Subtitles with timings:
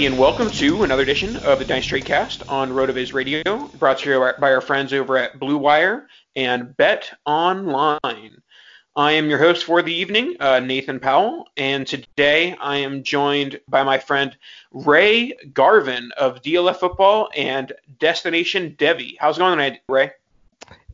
[0.00, 3.98] Everybody, and welcome to another edition of the Dynasty Trade Cast on RotoViz Radio, brought
[3.98, 8.40] to you by our friends over at Blue Wire and Bet Online.
[8.96, 13.60] I am your host for the evening, uh, Nathan Powell, and today I am joined
[13.68, 14.34] by my friend
[14.72, 19.16] Ray Garvin of DLF Football and Destination Devy.
[19.20, 20.12] How's it going tonight, Ray?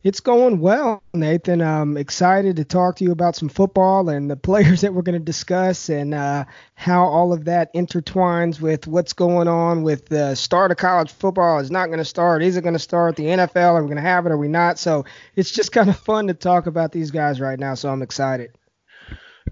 [0.07, 1.61] It's going well, Nathan.
[1.61, 5.19] I'm excited to talk to you about some football and the players that we're going
[5.19, 6.45] to discuss and uh,
[6.75, 11.59] how all of that intertwines with what's going on with the start of college football.
[11.59, 12.41] Is not going to start.
[12.41, 13.17] Is it going to start?
[13.17, 13.73] The NFL?
[13.73, 14.31] Are we going to have it?
[14.31, 14.79] Are we not?
[14.79, 15.03] So
[15.35, 17.73] it's just kind of fun to talk about these guys right now.
[17.73, 18.51] So I'm excited.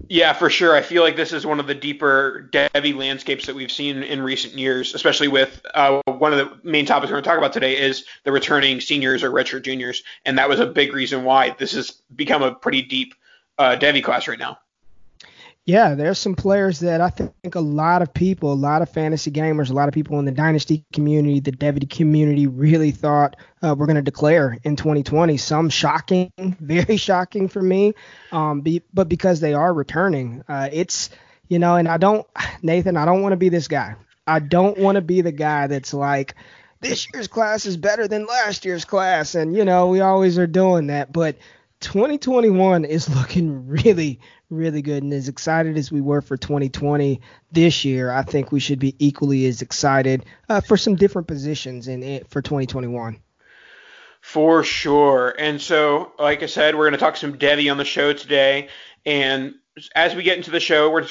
[0.08, 0.74] Yeah, for sure.
[0.74, 4.22] I feel like this is one of the deeper Devy landscapes that we've seen in
[4.22, 7.52] recent years, especially with uh, one of the main topics we're going to talk about
[7.52, 11.54] today is the returning seniors or redshirt juniors, and that was a big reason why
[11.58, 13.14] this has become a pretty deep
[13.58, 14.58] uh, Devy class right now.
[15.66, 19.32] Yeah, there's some players that I think a lot of people, a lot of fantasy
[19.32, 23.74] gamers, a lot of people in the dynasty community, the Devy community really thought uh,
[23.76, 25.36] we're going to declare in 2020.
[25.38, 27.94] Some shocking, very shocking for me,
[28.30, 31.10] um, be, but because they are returning, uh, it's
[31.48, 32.24] you know, and I don't,
[32.62, 33.96] Nathan, I don't want to be this guy.
[34.24, 36.36] I don't want to be the guy that's like,
[36.80, 40.46] this year's class is better than last year's class, and you know, we always are
[40.46, 41.36] doing that, but
[41.80, 44.20] 2021 is looking really,
[44.50, 45.02] really good.
[45.02, 47.20] And as excited as we were for 2020
[47.52, 51.88] this year, I think we should be equally as excited uh, for some different positions
[51.88, 53.18] in it for 2021.
[54.20, 55.34] For sure.
[55.38, 58.68] And so, like I said, we're going to talk some Devy on the show today.
[59.04, 59.54] And
[59.94, 61.06] as we get into the show, we're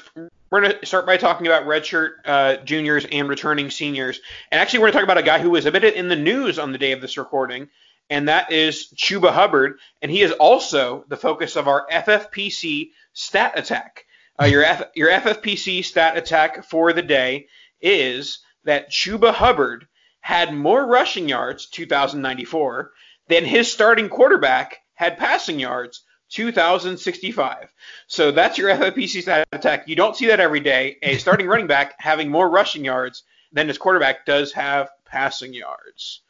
[0.52, 4.20] we're going to start by talking about redshirt uh, juniors and returning seniors.
[4.52, 6.16] And actually, we're going to talk about a guy who was a bit in the
[6.16, 7.70] news on the day of this recording,
[8.10, 9.80] and that is Chuba Hubbard.
[10.02, 14.06] And he is also the focus of our FFPC stat attack.
[14.40, 17.48] Uh, your F- your FFPC stat attack for the day
[17.82, 19.88] is that Chuba Hubbard
[20.20, 22.92] had more rushing yards, 2,094,
[23.30, 27.72] than his starting quarterback had passing yards, 2,065.
[28.08, 29.88] So that's your FFPC stat attack.
[29.88, 30.98] You don't see that every day.
[31.02, 36.22] A starting running back having more rushing yards than his quarterback does have passing yards.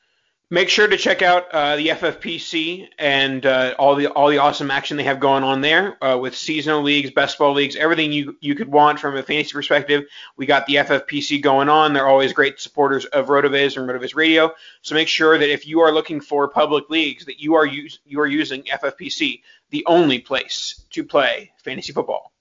[0.51, 4.69] Make sure to check out uh, the FFPC and uh, all the all the awesome
[4.69, 8.38] action they have going on there uh, with seasonal leagues, best ball leagues, everything you
[8.42, 10.03] you could want from a fantasy perspective.
[10.38, 11.94] We got the FFPC going on.
[11.94, 14.53] They're always great supporters of Rotoviz and Rotoviz Radio.
[14.83, 17.97] So make sure that if you are looking for public leagues, that you are use,
[18.06, 22.31] you are using FFPC, the only place to play fantasy football.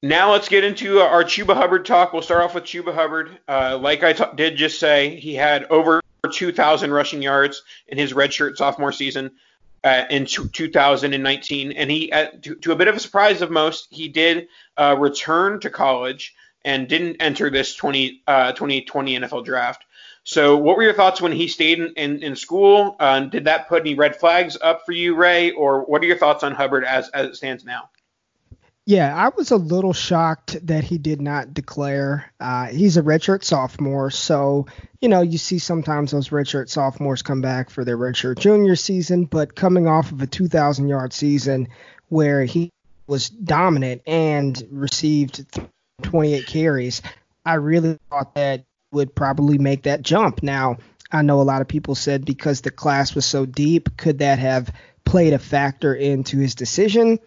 [0.00, 2.12] Now let's get into our Chuba Hubbard talk.
[2.12, 3.36] We'll start off with Chuba Hubbard.
[3.48, 6.00] Uh, like I t- did just say, he had over
[6.30, 9.32] 2,000 rushing yards in his redshirt sophomore season.
[9.82, 13.50] uh, in t- 2019, and he, uh, to, to, a bit of a surprise of
[13.50, 16.34] most, he did uh, return to college
[16.64, 19.84] and didn't enter this 20, 2020 uh, NFL draft.
[20.22, 22.94] So, what were your thoughts when he stayed in, in, in school?
[23.00, 26.18] Uh, did that put any red flags up for you, Ray, or what are your
[26.18, 27.88] thoughts on Hubbard as, as it stands now?
[28.86, 32.32] Yeah, I was a little shocked that he did not declare.
[32.40, 34.66] Uh, he's a redshirt sophomore, so
[35.00, 39.26] you know you see sometimes those redshirt sophomores come back for their redshirt junior season,
[39.26, 41.68] but coming off of a 2,000 yard season
[42.08, 42.72] where he
[43.06, 45.44] was dominant and received
[46.02, 47.02] 28 carries,
[47.44, 50.42] I really thought that would probably make that jump.
[50.42, 50.78] Now,
[51.12, 54.38] I know a lot of people said because the class was so deep, could that
[54.38, 54.72] have
[55.04, 57.18] played a factor into his decision?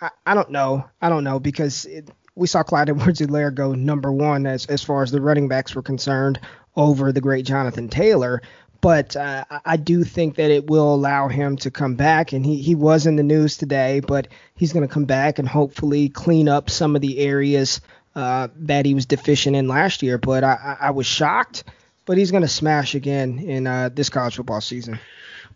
[0.00, 0.84] I, I don't know.
[1.00, 5.02] I don't know because it, we saw Clyde Edwards-Helaire go number one as as far
[5.02, 6.40] as the running backs were concerned
[6.76, 8.42] over the great Jonathan Taylor.
[8.82, 12.60] But uh, I do think that it will allow him to come back, and he,
[12.60, 16.48] he was in the news today, but he's going to come back and hopefully clean
[16.48, 17.80] up some of the areas
[18.14, 20.18] uh, that he was deficient in last year.
[20.18, 21.64] But I, I was shocked,
[22.04, 25.00] but he's going to smash again in uh, this college football season.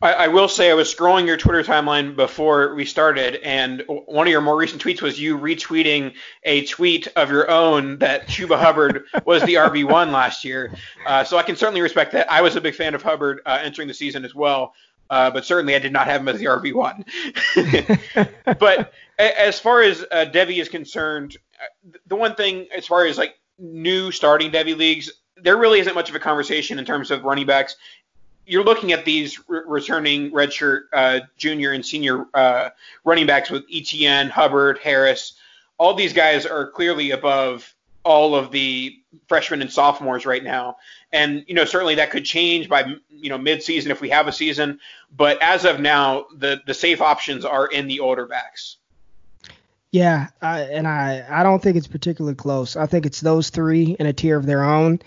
[0.02, 4.26] I, I, will say I was scrolling your Twitter timeline before we started, and one
[4.26, 6.14] of your more recent tweets was you retweeting
[6.44, 10.74] a tweet of your own that Chuba Hubbard was the RB one last year.
[11.06, 12.30] Uh, so I can certainly respect that.
[12.32, 14.72] I was a big fan of Hubbard uh, entering the season as well,
[15.10, 17.04] uh, but certainly I did not have him as the RB one.
[18.58, 23.18] but as far as uh, Devy is concerned, uh, the one thing as far as
[23.18, 25.10] like new starting Devy leagues,
[25.42, 27.76] there really isn't much of a conversation in terms of running backs
[28.50, 32.70] you're looking at these re- returning redshirt uh, junior and senior uh,
[33.04, 35.34] running backs with Etienne, Hubbard, Harris.
[35.78, 38.98] All these guys are clearly above all of the
[39.28, 40.76] freshmen and sophomores right now.
[41.12, 44.32] And you know certainly that could change by you know midseason if we have a
[44.32, 44.80] season.
[45.16, 48.76] But as of now, the the safe options are in the older backs.
[49.92, 52.76] Yeah, I, and I I don't think it's particularly close.
[52.76, 55.00] I think it's those three in a tier of their own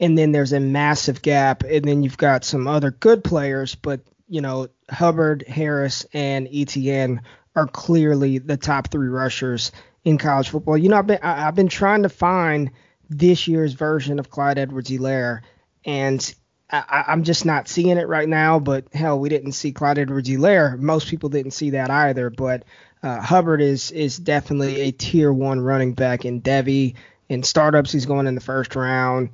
[0.00, 4.00] and then there's a massive gap, and then you've got some other good players, but
[4.28, 7.22] you know Hubbard, Harris, and Etienne
[7.56, 9.72] are clearly the top three rushers
[10.04, 10.78] in college football.
[10.78, 12.70] You know, I've been I've been trying to find
[13.10, 15.40] this year's version of Clyde Edwards-Helaire,
[15.84, 16.34] and
[16.70, 18.60] I, am just not seeing it right now.
[18.60, 20.78] But hell, we didn't see Clyde Edwards-Helaire.
[20.78, 22.30] Most people didn't see that either.
[22.30, 22.64] But
[23.02, 26.94] uh, Hubbard is is definitely a tier one running back in Devy.
[27.28, 29.30] In startups, he's going in the first round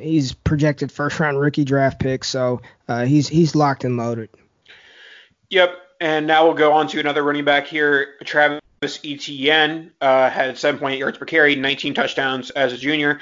[0.00, 4.30] he's projected first round rookie draft pick, so uh, he's he's locked and loaded.
[5.50, 5.76] Yep.
[6.00, 8.14] And now we'll go on to another running back here.
[8.24, 8.60] Travis
[9.04, 13.20] Etienne uh, had 7.8 yards per carry, 19 touchdowns as a junior.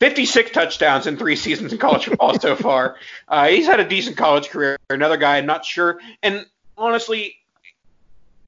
[0.00, 2.96] 56 touchdowns in three seasons in college football so far.
[3.26, 4.76] Uh, he's had a decent college career.
[4.90, 5.98] Another guy, I'm not sure.
[6.22, 6.44] And
[6.76, 7.36] honestly,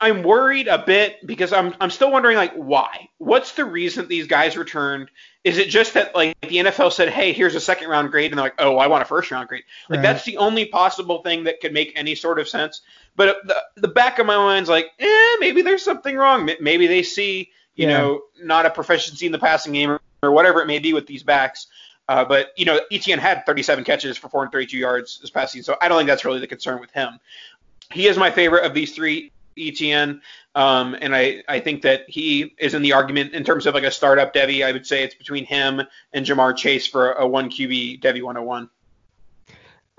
[0.01, 3.09] I'm worried a bit because I'm I'm still wondering like why.
[3.19, 5.11] What's the reason these guys returned?
[5.43, 8.39] Is it just that like the NFL said, "Hey, here's a second round grade," and
[8.39, 10.03] they're like, "Oh, I want a first round grade." Like right.
[10.03, 12.83] that's the only possible thing that could make any sort of sense.
[13.17, 16.51] But the the back of my mind's like, eh, maybe there's something wrong.
[16.61, 17.99] Maybe they see, you yeah.
[17.99, 21.07] know, not a proficiency in the passing game or, or whatever it may be with
[21.07, 21.69] these backs.
[22.09, 25.79] Uh, but you know, Etienne had 37 catches for 432 yards this past season, so
[25.81, 27.19] I don't think that's really the concern with him.
[27.91, 30.21] He is my favorite of these three Etienne.
[30.55, 33.85] Um, and I, I think that he is in the argument in terms of like
[33.85, 34.65] a startup Devy.
[34.65, 35.83] I would say it's between him
[36.13, 38.71] and Ja'Marr Chase for a one QB Devy 101.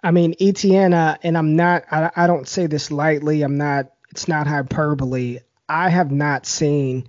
[0.03, 3.41] I mean, Etienne, uh, and I'm not, I, I don't say this lightly.
[3.41, 5.39] I'm not, it's not hyperbole.
[5.67, 7.07] I have not seen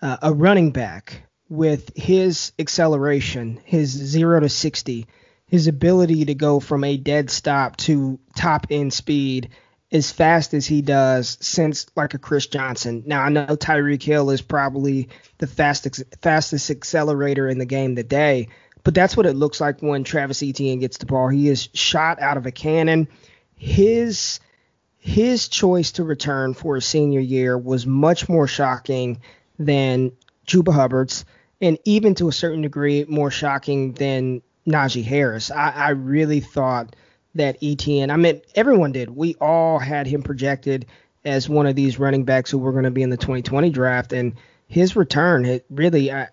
[0.00, 5.06] uh, a running back with his acceleration, his zero to 60,
[5.46, 9.50] his ability to go from a dead stop to top end speed
[9.92, 13.02] as fast as he does since like a Chris Johnson.
[13.06, 18.48] Now I know Tyreek Hill is probably the fastest fastest accelerator in the game today,
[18.84, 21.28] but that's what it looks like when Travis Etienne gets the ball.
[21.28, 23.06] He is shot out of a cannon.
[23.56, 24.40] His
[24.98, 29.20] his choice to return for his senior year was much more shocking
[29.58, 30.12] than
[30.46, 31.24] Chuba Hubbard's,
[31.60, 35.50] and even to a certain degree more shocking than Najee Harris.
[35.50, 36.96] I, I really thought
[37.34, 38.10] that Etienne.
[38.10, 39.10] I mean, everyone did.
[39.10, 40.86] We all had him projected
[41.24, 44.12] as one of these running backs who were going to be in the 2020 draft,
[44.12, 44.34] and
[44.66, 46.26] his return, it really, uh,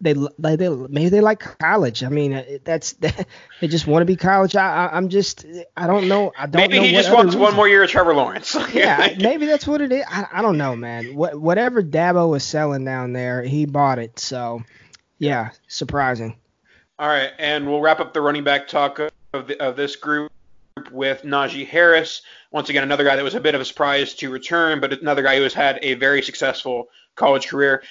[0.00, 2.02] they, they, they maybe they like college.
[2.02, 2.92] I mean, that's
[3.60, 4.56] they just want to be college.
[4.56, 5.44] I, I, am just,
[5.76, 6.32] I don't know.
[6.38, 6.80] I don't maybe know.
[6.82, 7.40] Maybe he just wants reason.
[7.40, 8.56] one more year of Trevor Lawrence.
[8.72, 10.04] yeah, maybe that's what it is.
[10.08, 11.14] I, I don't know, man.
[11.14, 14.18] What, whatever Dabo was selling down there, he bought it.
[14.18, 14.62] So,
[15.18, 16.36] yeah, surprising.
[16.98, 19.00] All right, and we'll wrap up the running back talk
[19.32, 20.32] of, the, of this group
[20.90, 22.22] with Najee Harris.
[22.50, 25.22] Once again, another guy that was a bit of a surprise to return, but another
[25.22, 27.82] guy who has had a very successful college career.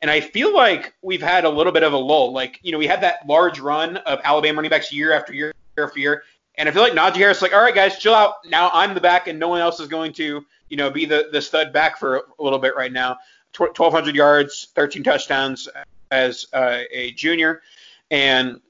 [0.00, 2.32] And I feel like we've had a little bit of a lull.
[2.32, 5.52] Like, you know, we had that large run of Alabama running backs year after year
[5.76, 6.22] after year.
[6.56, 8.34] And I feel like Najee Harris is like, all right, guys, chill out.
[8.44, 11.28] Now I'm the back, and no one else is going to, you know, be the,
[11.32, 13.16] the stud back for a little bit right now.
[13.56, 15.68] 1,200 yards, 13 touchdowns
[16.10, 17.62] as uh, a junior.
[18.10, 18.60] And,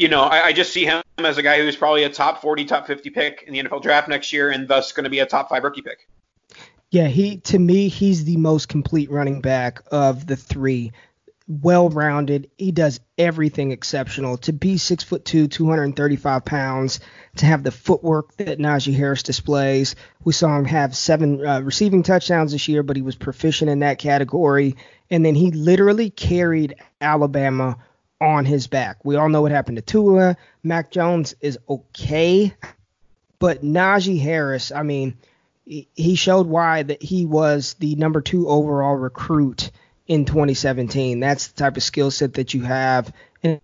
[0.00, 2.64] you know, I, I, just see him as a guy who's probably a top 40,
[2.64, 5.26] top 50 pick in the NFL draft next year, and thus going to be a
[5.26, 6.08] top five rookie pick.
[6.90, 10.92] Yeah, he to me he's the most complete running back of the three.
[11.46, 12.50] Well rounded.
[12.56, 14.38] He does everything exceptional.
[14.38, 17.00] To be six foot two, 235 pounds,
[17.36, 19.96] to have the footwork that Najee Harris displays.
[20.24, 23.80] We saw him have seven uh, receiving touchdowns this year, but he was proficient in
[23.80, 24.76] that category.
[25.10, 27.76] And then he literally carried Alabama
[28.20, 29.04] on his back.
[29.04, 30.36] We all know what happened to Tua.
[30.62, 32.54] Mac Jones is okay,
[33.38, 35.16] but Najee Harris, I mean,
[35.64, 39.70] he showed why that he was the number two overall recruit
[40.06, 41.20] in 2017.
[41.20, 43.12] That's the type of skill set that you have.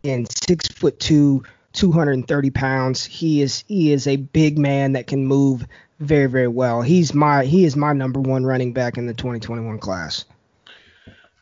[0.04, 3.04] And, six foot two, 230 pounds.
[3.04, 5.66] He is he is a big man that can move
[6.00, 6.80] very very well.
[6.80, 10.24] He's my he is my number one running back in the 2021 class.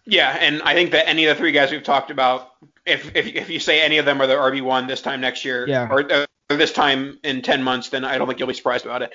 [0.06, 2.52] Yeah, and I think that any of the three guys we've talked about,
[2.86, 5.44] if if, if you say any of them are the RB one this time next
[5.44, 5.88] year, yeah.
[5.90, 9.02] or, uh, this time in 10 months, then I don't think you'll be surprised about
[9.02, 9.12] it.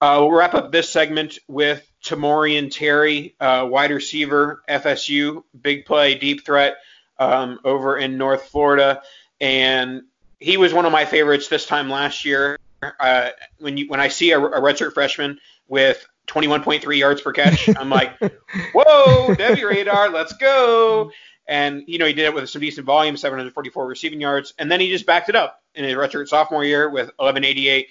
[0.00, 6.16] Uh, we'll wrap up this segment with Tamorrion Terry, uh, wide receiver, FSU, big play,
[6.16, 6.76] deep threat
[7.18, 9.02] um, over in North Florida,
[9.40, 10.02] and
[10.40, 12.58] he was one of my favorites this time last year.
[13.00, 17.68] Uh, when you when I see a, a redshirt freshman with 21.3 yards per catch,
[17.74, 18.18] I'm like,
[18.74, 21.10] whoa, Devy radar, let's go.
[21.46, 24.80] And you know he did it with some decent volume, 744 receiving yards, and then
[24.80, 27.88] he just backed it up in his redshirt sophomore year with 1188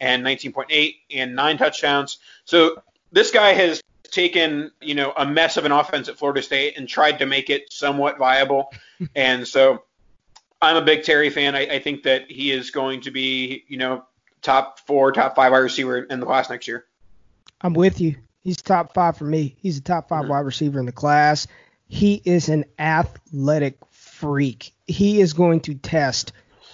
[0.00, 2.18] and 19.8 and nine touchdowns.
[2.44, 6.78] So this guy has taken you know a mess of an offense at Florida State
[6.78, 8.72] and tried to make it somewhat viable,
[9.14, 9.82] and so
[10.62, 11.54] I'm a big Terry fan.
[11.54, 14.04] I, I think that he is going to be, you know,
[14.42, 16.86] top four, top five wide receiver in the class next year.
[17.60, 18.16] I'm with you.
[18.42, 19.56] He's top five for me.
[19.60, 20.30] He's a top 5 mm-hmm.
[20.30, 21.48] wide receiver in the class.
[21.88, 24.72] He is an athletic freak.
[24.86, 26.32] He is going to test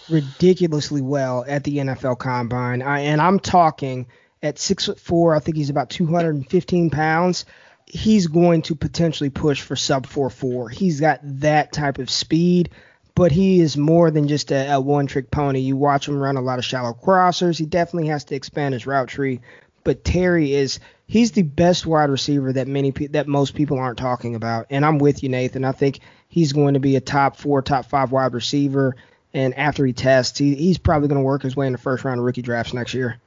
[0.09, 2.83] ridiculously well at the NFL Combine.
[2.83, 4.07] I, and I'm talking
[4.43, 5.35] at six foot four.
[5.35, 7.45] I think he's about 215 pounds.
[7.87, 10.69] He's going to potentially push for sub four four.
[10.69, 12.71] He's got that type of speed
[13.15, 15.61] but he is more than just a, a one trick pony.
[15.61, 17.59] You watch him run a lot of shallow crossers.
[17.59, 19.41] He definitely has to expand his route tree.
[19.85, 20.81] But Terry is
[21.13, 24.65] he's the best wide receiver that many that most people aren't talking about.
[24.71, 25.63] And I'm with you, Nathan.
[25.63, 28.97] I think he's going to be a top four, top five wide receiver.
[29.35, 32.03] And after he tests, he, he's probably going to work his way in the first
[32.03, 33.21] round of rookie drafts next year.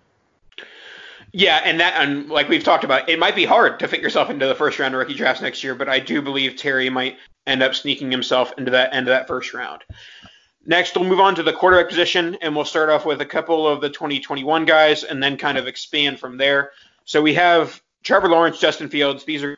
[1.31, 4.31] Yeah, and that and like we've talked about, it might be hard to fit yourself
[4.31, 7.17] into the first round of rookie drafts next year, but I do believe Terry might
[7.45, 9.83] end up sneaking himself into that end of that first round.
[10.65, 13.67] Next, we'll move on to the quarterback position, and we'll start off with a couple
[13.67, 16.71] of the 2021 guys, and then kind of expand from there.
[17.05, 19.23] So we have Trevor Lawrence, Justin Fields.
[19.23, 19.57] These are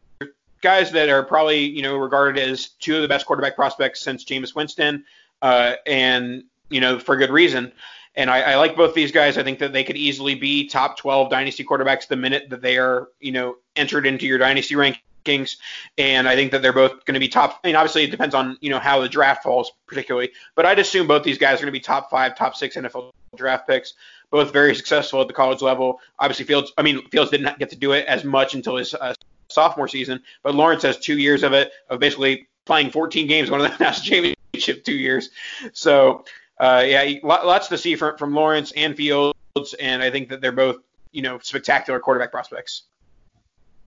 [0.62, 4.24] guys that are probably you know regarded as two of the best quarterback prospects since
[4.24, 5.06] Jameis Winston,
[5.42, 7.72] uh, and you know for good reason.
[8.16, 9.38] And I, I, like both these guys.
[9.38, 12.80] I think that they could easily be top 12 dynasty quarterbacks the minute that they
[12.80, 15.58] are, you know, entered into your dynasty rankings,
[16.00, 17.60] and I think that they're both going to be top.
[17.64, 20.80] I mean, obviously it depends on you know how the draft falls particularly, but I'd
[20.80, 23.94] assume both these guys are going to be top five, top six NFL draft picks.
[24.30, 26.00] Both very successful at the college level.
[26.20, 26.74] Obviously, Fields.
[26.78, 29.14] I mean, Fields didn't get to do it as much until his uh,
[29.50, 33.62] sophomore season, but Lawrence has two years of it of basically playing 14 games, one
[33.62, 35.30] of the national championship two years.
[35.74, 36.26] So
[36.60, 39.34] uh, yeah, lots to see from from Lawrence and Fields,
[39.80, 40.78] and I think that they're both
[41.12, 42.84] you know spectacular quarterback prospects.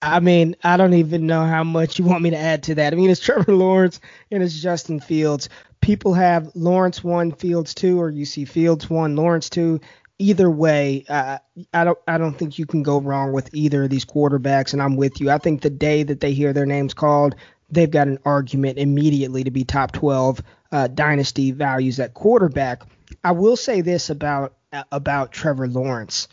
[0.02, 2.92] I mean, I don't even know how much you want me to add to that.
[2.92, 5.48] I mean, it's Trevor Lawrence and it's Justin Fields.
[5.80, 9.80] People have Lawrence one, Fields two, or you see Fields one, Lawrence two.
[10.20, 11.38] Either way, uh,
[11.72, 14.82] I don't I don't think you can go wrong with either of these quarterbacks, and
[14.82, 15.30] I'm with you.
[15.30, 17.34] I think the day that they hear their names called,
[17.70, 22.82] they've got an argument immediately to be top 12 uh, dynasty values at quarterback.
[23.24, 24.52] I will say this about
[24.92, 26.28] about Trevor Lawrence,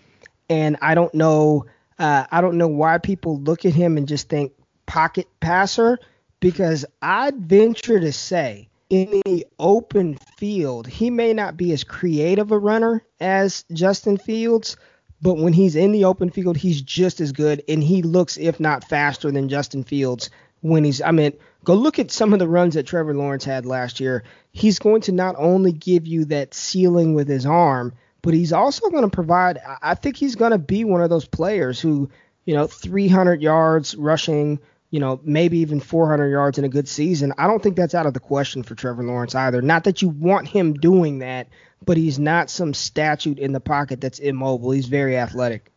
[0.49, 1.65] and I don't know
[1.97, 4.51] uh, I don't know why people look at him and just think
[4.85, 5.97] pocket passer
[6.39, 12.51] because I'd venture to say in the open field, he may not be as creative
[12.51, 14.77] a runner as Justin Fields,
[15.21, 18.59] but when he's in the open field, he's just as good and he looks, if
[18.59, 20.29] not faster than Justin Fields
[20.61, 23.65] when he's, I mean, go look at some of the runs that Trevor Lawrence had
[23.65, 24.23] last year.
[24.51, 28.89] He's going to not only give you that ceiling with his arm, but he's also
[28.89, 29.59] going to provide.
[29.81, 32.09] I think he's going to be one of those players who,
[32.45, 37.33] you know, 300 yards rushing, you know, maybe even 400 yards in a good season.
[37.37, 39.61] I don't think that's out of the question for Trevor Lawrence either.
[39.61, 41.47] Not that you want him doing that,
[41.85, 44.71] but he's not some statute in the pocket that's immobile.
[44.71, 45.71] He's very athletic.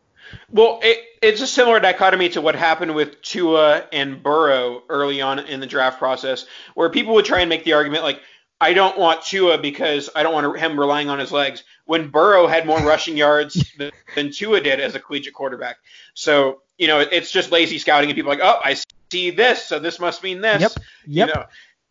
[0.49, 5.39] Well, it, it's a similar dichotomy to what happened with Tua and Burrow early on
[5.39, 8.21] in the draft process, where people would try and make the argument like,
[8.61, 11.63] I don't want Tua because I don't want him relying on his legs.
[11.85, 15.77] When Burrow had more rushing yards than, than Tua did as a collegiate quarterback,
[16.13, 18.75] so you know it's just lazy scouting, and people are like, oh, I
[19.11, 20.61] see this, so this must mean this.
[20.61, 20.71] Yep.
[21.07, 21.27] Yep.
[21.27, 21.45] You know,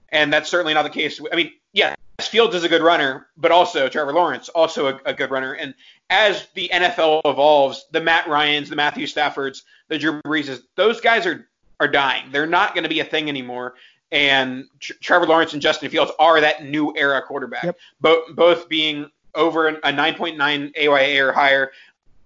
[0.08, 1.20] and that's certainly not the case.
[1.32, 5.14] I mean, yeah, Fields is a good runner, but also Trevor Lawrence, also a, a,
[5.14, 5.54] good runner.
[5.54, 5.74] And
[6.10, 11.26] as the NFL evolves, the Matt Ryans, the Matthew Staffords, the Drew Breeses, those guys
[11.26, 11.46] are
[11.78, 12.30] are dying.
[12.30, 13.74] They're not going to be a thing anymore.
[14.12, 17.64] And Tr- Trevor Lawrence and Justin Fields are that new era quarterback.
[17.64, 17.78] Yep.
[18.00, 21.72] Both both being over a 9.9 AYA or higher.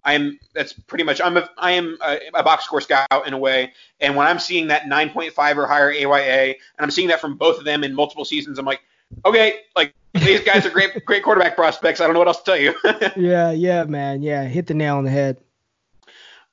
[0.04, 3.38] I'm that's pretty much I'm a I am a, a, box score scout in a
[3.38, 7.36] way, and when I'm seeing that 9.5 or higher AYA, and I'm seeing that from
[7.36, 8.82] both of them in multiple seasons, I'm like,
[9.24, 12.00] okay, like these guys are great, great quarterback prospects.
[12.00, 12.74] I don't know what else to tell you.
[13.16, 15.38] yeah, yeah, man, yeah, hit the nail on the head.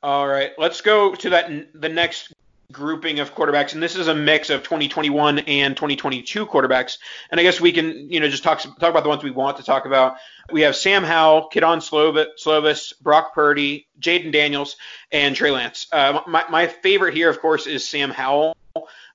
[0.04, 2.34] All right, let's go to that the next
[2.72, 6.98] grouping of quarterbacks, and this is a mix of 2021 and 2022 quarterbacks.
[7.30, 9.58] And I guess we can, you know, just talk talk about the ones we want
[9.58, 10.16] to talk about.
[10.52, 14.76] We have Sam Howell, Kedon Slovis, Brock Purdy, Jayden Daniels,
[15.12, 15.88] and Trey Lance.
[15.92, 18.56] Uh, my, my favorite here, of course, is Sam Howell.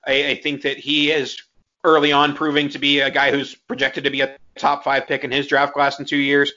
[0.05, 1.41] I, I think that he is
[1.83, 5.23] early on proving to be a guy who's projected to be a top five pick
[5.23, 6.51] in his draft class in two years.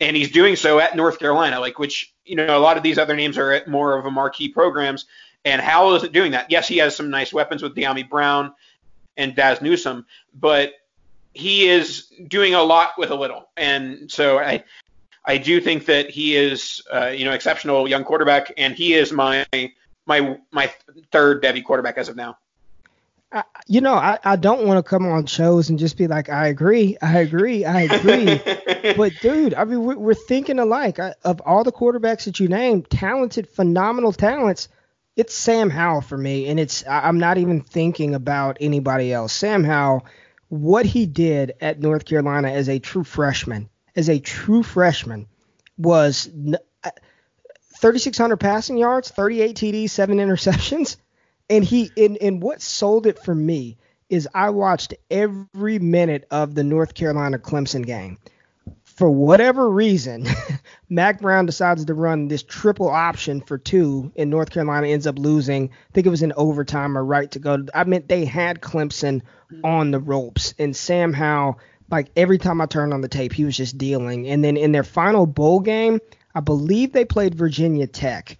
[0.00, 2.96] And he's doing so at North Carolina, like which, you know, a lot of these
[2.96, 5.04] other names are at more of a marquee programs.
[5.44, 6.50] And Howell isn't doing that.
[6.50, 8.52] Yes, he has some nice weapons with Dyami Brown
[9.16, 10.72] and Dazz Newsome, but
[11.32, 13.48] he is doing a lot with a little.
[13.56, 14.64] And so I
[15.24, 19.12] I do think that he is uh, you know exceptional young quarterback, and he is
[19.12, 19.46] my
[20.06, 20.72] my my
[21.12, 22.36] third Devy quarterback as of now.
[23.32, 26.28] I, you know, I, I don't want to come on shows and just be like,
[26.28, 28.40] I agree, I agree, I agree.
[28.96, 30.98] but dude, I mean, we're, we're thinking alike.
[30.98, 34.68] I, of all the quarterbacks that you named, talented, phenomenal talents,
[35.20, 39.32] it's Sam Howell for me, and it's I'm not even thinking about anybody else.
[39.32, 40.06] Sam Howell,
[40.48, 45.26] what he did at North Carolina as a true freshman, as a true freshman,
[45.78, 46.28] was
[46.82, 46.90] uh,
[47.80, 50.96] 3,600 passing yards, 38 TDs, seven interceptions
[51.50, 53.76] and he and, and what sold it for me
[54.08, 58.18] is I watched every minute of the North Carolina Clemson game.
[59.00, 60.26] For whatever reason,
[60.90, 65.18] Mack Brown decides to run this triple option for two, and North Carolina ends up
[65.18, 65.70] losing.
[65.70, 67.64] I think it was in overtime or right to go.
[67.74, 69.22] I mean, they had Clemson
[69.64, 71.58] on the ropes, and Sam Howell,
[71.90, 74.28] like every time I turned on the tape, he was just dealing.
[74.28, 76.00] And then in their final bowl game,
[76.34, 78.36] I believe they played Virginia Tech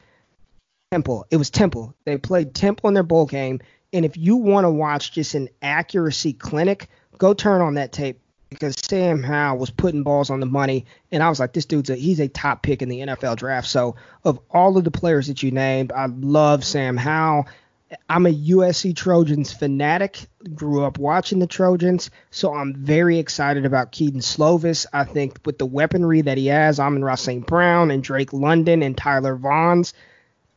[0.93, 1.27] Temple.
[1.31, 1.95] It was Temple.
[2.05, 3.61] They played Temple in their bowl game.
[3.95, 8.21] And if you want to watch just an accuracy clinic, go turn on that tape
[8.51, 11.89] because Sam Howell was putting balls on the money, and I was like, this dude's
[11.89, 13.69] a he's a top pick in the NFL draft.
[13.69, 17.47] So of all of the players that you named, I love Sam Howell.
[18.09, 20.27] I'm a USC Trojans fanatic.
[20.55, 24.87] Grew up watching the Trojans, so I'm very excited about Kedon Slovis.
[24.93, 27.45] I think with the weaponry that he has, Amon-Ra St.
[27.47, 29.93] Brown and Drake London and Tyler Vaughns,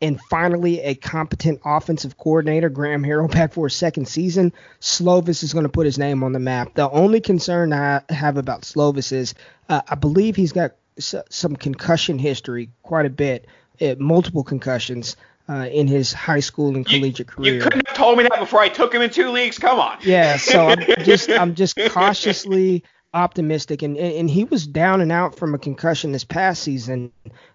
[0.02, 4.52] and finally a competent offensive coordinator, Graham Harrell, back for a second season,
[4.82, 6.74] Slovis is going to put his name on the map.
[6.74, 9.34] The only concern I have about Slovis is
[9.70, 13.48] uh, I believe he's got s- some concussion history, quite a bit,
[13.82, 15.16] uh, multiple concussions.
[15.50, 17.54] Uh, in his high school and collegiate you, career.
[17.56, 19.60] You couldn't have told me that before I took him in two leagues.
[19.60, 19.98] Come on.
[20.02, 25.36] Yeah, so I'm just I'm just cautiously optimistic, and, and he was down and out
[25.36, 27.12] from a concussion this past season,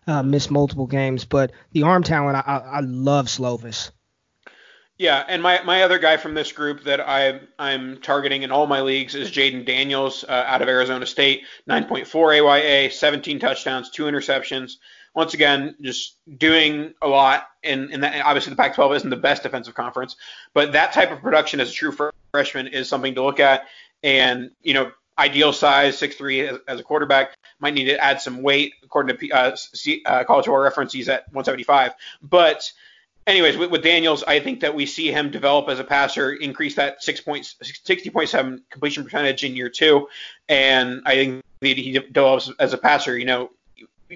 [0.06, 1.24] uh, missed multiple games.
[1.24, 3.90] But the arm talent, I, I love Slovis.
[4.98, 8.66] Yeah, and my, my other guy from this group that I I'm targeting in all
[8.66, 14.04] my leagues is Jayden Daniels uh, out of Arizona State, 9.4 AYA, 17 touchdowns, two
[14.04, 14.72] interceptions.
[15.14, 17.46] Once again, just doing a lot.
[17.62, 20.16] And, and that, obviously the Pac-12 isn't the best defensive conference,
[20.52, 21.92] but that type of production as a true
[22.32, 23.66] freshman is something to look at.
[24.02, 27.36] And you know, ideal size, 6'3 as, as, a quarterback.
[27.60, 30.92] Might need to add some weight, according to uh, C, uh, College Football Reference.
[30.92, 31.92] He's at 175.
[32.22, 32.70] But,
[33.26, 36.76] anyways, with, with, Daniels, I think that we see him develop as a passer, increase
[36.76, 40.08] that 6 points, 60.7 completion percentage in year two.
[40.48, 43.18] And I think that he develops as a passer.
[43.18, 43.50] You know,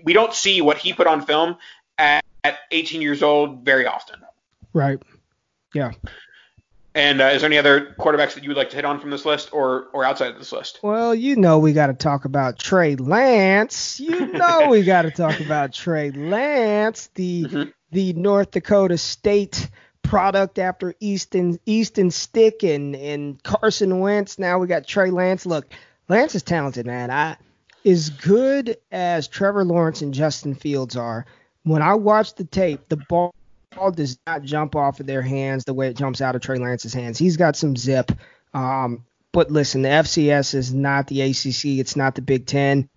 [0.05, 1.57] we don't see what he put on film
[1.99, 4.21] at, at 18 years old very often.
[4.73, 5.03] Right.
[5.75, 5.93] Yeah.
[6.95, 9.11] And uh, is there any other quarterbacks that you would like to hit on from
[9.11, 10.81] this list or or outside of this list?
[10.83, 13.99] Well, you know we got to talk about Trey Lance.
[13.99, 17.71] You know we got to talk about Trey Lance, the mm-hmm.
[17.93, 19.71] the North Dakota State
[20.03, 24.39] product after Easton Easton Stick and and Carson Wentz.
[24.39, 25.47] Now we got Trey Lance.
[25.47, 25.73] Look,
[26.09, 27.11] Lance is talented, man.
[27.11, 27.37] I
[27.85, 31.25] as good as Trevor Lawrence and Justin Fields are.
[31.65, 33.35] When I watch the tape, the ball
[33.75, 36.59] ball does not jump off of their hands the way it jumps out of Trey
[36.59, 37.19] Lance's hands.
[37.19, 38.13] He's got some zip.
[38.55, 41.79] Um, but listen, the FCS is not the ACC.
[41.81, 42.89] It's not the Big Ten.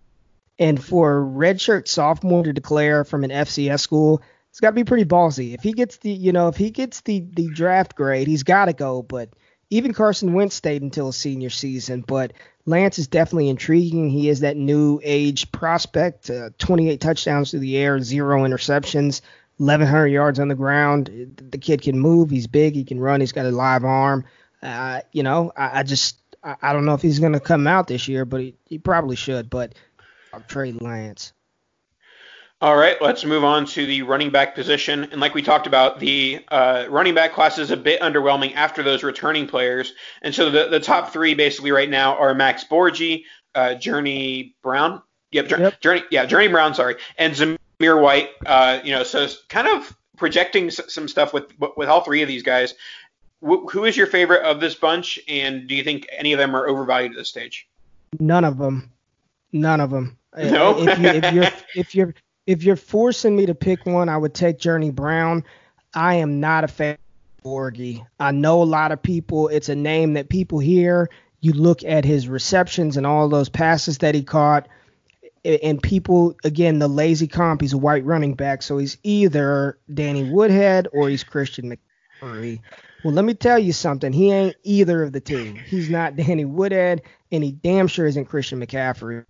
[0.60, 4.86] And for a redshirt sophomore to declare from an FCS school, it's got to be
[4.86, 5.54] pretty ballsy.
[5.54, 8.66] If he gets the, you know, if he gets the the draft grade, he's got
[8.66, 9.02] to go.
[9.02, 9.30] But
[9.70, 12.06] even Carson Wentz stayed until his senior season.
[12.08, 12.32] But
[12.66, 14.10] Lance is definitely intriguing.
[14.10, 16.30] He is that new age prospect.
[16.30, 19.22] Uh, 28 touchdowns through the air, zero interceptions.
[19.58, 21.10] 1,100 yards on the ground.
[21.52, 22.30] The kid can move.
[22.30, 22.76] He's big.
[22.76, 23.20] He can run.
[23.20, 24.26] He's got a live arm.
[24.62, 27.68] Uh, you know, I, I just I, I, don't know if he's going to come
[27.68, 29.50] out this year, but he, he probably should.
[29.50, 29.74] But
[30.34, 31.34] I'll trade Lance.
[32.62, 35.04] All right, let's move on to the running back position.
[35.12, 38.82] And like we talked about, the uh, running back class is a bit underwhelming after
[38.82, 39.94] those returning players.
[40.22, 45.02] And so the, the top three basically right now are Max Borghi, uh, Journey Brown.
[45.32, 46.04] Yep, yep, Journey.
[46.12, 46.74] Yeah, Journey Brown.
[46.74, 48.30] Sorry, and Zam- Zamir White.
[48.46, 52.44] Uh, you know, so kind of projecting some stuff with with all three of these
[52.44, 52.74] guys.
[53.42, 56.68] who is your favorite of this bunch, and do you think any of them are
[56.68, 57.68] overvalued at this stage?
[58.20, 58.92] None of them.
[59.52, 60.18] None of them.
[60.38, 60.78] No.
[60.78, 64.34] if, you, if you're if you're if you're forcing me to pick one, I would
[64.34, 65.44] take Journey Brown.
[65.94, 66.98] I am not a fan
[67.38, 68.06] of Borghi.
[68.20, 69.48] I know a lot of people.
[69.48, 71.10] It's a name that people hear.
[71.40, 74.68] You look at his receptions and all those passes that he caught
[75.46, 80.30] and people again the lazy comp he's a white running back so he's either danny
[80.30, 81.78] woodhead or he's christian
[82.22, 82.60] mccaffrey
[83.04, 86.46] well let me tell you something he ain't either of the two he's not danny
[86.46, 89.26] woodhead and he damn sure isn't christian mccaffrey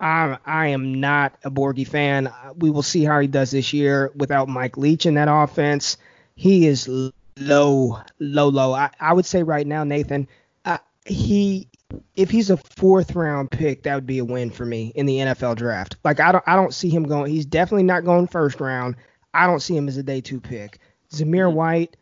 [0.00, 2.32] I, I am not a Borghi fan.
[2.56, 5.98] We will see how he does this year without Mike Leach in that offense.
[6.36, 6.88] He is
[7.36, 8.72] low, low, low.
[8.72, 10.26] I, I would say right now, Nathan,
[10.64, 11.68] uh, he
[12.14, 15.18] if he's a fourth round pick, that would be a win for me in the
[15.18, 15.96] NFL draft.
[16.04, 17.30] Like I don't I don't see him going.
[17.30, 18.96] He's definitely not going first round.
[19.32, 20.78] I don't see him as a day two pick.
[21.12, 21.56] Zamir mm-hmm.
[21.56, 21.96] White,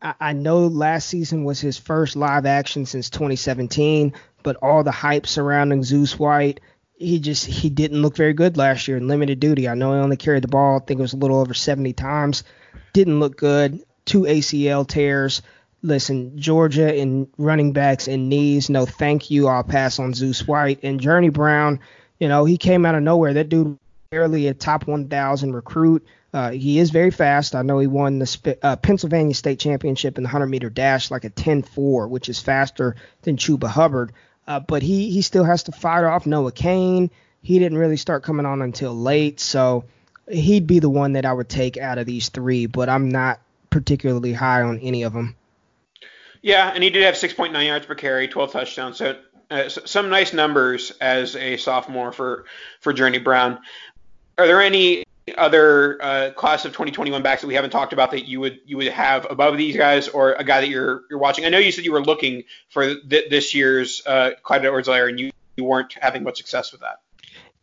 [0.00, 4.90] I, I know last season was his first live action since 2017, but all the
[4.90, 6.60] hype surrounding Zeus White,
[6.96, 9.68] he just he didn't look very good last year in limited duty.
[9.68, 11.92] I know he only carried the ball, I think it was a little over 70
[11.92, 12.44] times.
[12.92, 13.82] Didn't look good.
[14.04, 15.42] Two ACL tears
[15.86, 19.48] listen, Georgia in running backs and knees, no thank you.
[19.48, 20.80] I'll pass on Zeus White.
[20.82, 21.80] And Journey Brown,
[22.18, 23.34] you know, he came out of nowhere.
[23.34, 23.78] That dude
[24.10, 26.04] barely a top 1,000 recruit.
[26.32, 27.54] Uh, he is very fast.
[27.54, 31.24] I know he won the uh, Pennsylvania State Championship in the 100 meter dash like
[31.24, 34.12] a 10-4, which is faster than Chuba Hubbard.
[34.46, 37.10] Uh, but he he still has to fight off Noah Cain.
[37.42, 39.84] He didn't really start coming on until late, so
[40.30, 42.66] he'd be the one that I would take out of these three.
[42.66, 45.34] But I'm not particularly high on any of them.
[46.42, 48.96] Yeah, and he did have 6.9 yards per carry, 12 touchdowns.
[48.98, 49.16] So
[49.50, 52.46] uh, some nice numbers as a sophomore for
[52.80, 53.58] for Journey Brown.
[54.38, 55.04] Are there any
[55.36, 58.76] other uh, class of 2021 backs that we haven't talked about that you would you
[58.76, 61.44] would have above these guys, or a guy that you're you're watching?
[61.44, 65.18] I know you said you were looking for th- this year's uh, Clyde Edwards-Helaire, and
[65.18, 66.98] you, you weren't having much success with that.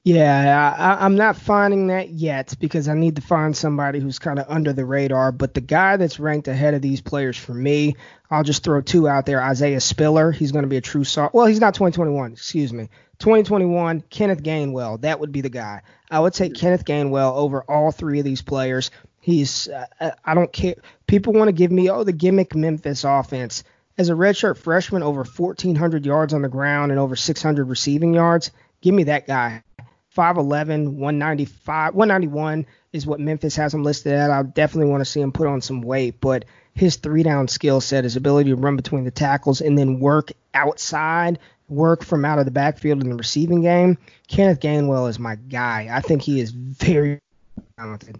[0.05, 4.37] Yeah, I, I'm not finding that yet because I need to find somebody who's kind
[4.37, 5.31] of under the radar.
[5.31, 7.95] But the guy that's ranked ahead of these players for me,
[8.29, 9.41] I'll just throw two out there.
[9.41, 11.33] Isaiah Spiller, he's going to be a true soft.
[11.33, 12.89] Well, he's not 2021, excuse me.
[13.19, 15.83] 2021, Kenneth Gainwell, that would be the guy.
[16.11, 18.91] I would take Kenneth Gainwell over all three of these players.
[19.21, 20.75] He's, uh, I don't care.
[21.07, 23.63] People want to give me, oh, the gimmick Memphis offense.
[23.97, 28.51] As a redshirt freshman, over 1,400 yards on the ground and over 600 receiving yards.
[28.81, 29.63] Give me that guy.
[30.15, 34.29] 5'11, 195, 191 is what Memphis has him listed at.
[34.29, 36.45] I definitely want to see him put on some weight, but
[36.75, 40.31] his three down skill set, his ability to run between the tackles and then work
[40.53, 43.97] outside, work from out of the backfield in the receiving game.
[44.27, 45.89] Kenneth Gainwell is my guy.
[45.91, 47.19] I think he is very
[47.77, 48.19] talented.